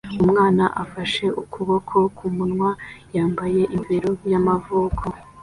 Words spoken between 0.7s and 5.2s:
afashe ukuboko kumunwa yambaye ingofero y'amavuko